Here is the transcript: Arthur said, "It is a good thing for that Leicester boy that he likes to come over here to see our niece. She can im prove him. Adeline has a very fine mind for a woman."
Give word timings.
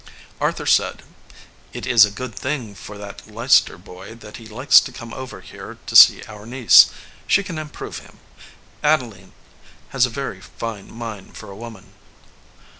Arthur 0.39 0.65
said, 0.65 1.03
"It 1.73 1.85
is 1.85 2.05
a 2.05 2.09
good 2.09 2.33
thing 2.33 2.73
for 2.73 2.97
that 2.97 3.27
Leicester 3.31 3.77
boy 3.77 4.15
that 4.15 4.37
he 4.37 4.47
likes 4.47 4.79
to 4.79 4.91
come 4.91 5.13
over 5.13 5.41
here 5.41 5.77
to 5.85 5.95
see 5.95 6.23
our 6.23 6.47
niece. 6.47 6.89
She 7.27 7.43
can 7.43 7.59
im 7.59 7.69
prove 7.69 7.99
him. 7.99 8.17
Adeline 8.81 9.33
has 9.89 10.07
a 10.07 10.09
very 10.09 10.41
fine 10.41 10.91
mind 10.91 11.37
for 11.37 11.51
a 11.51 11.55
woman." 11.55 11.93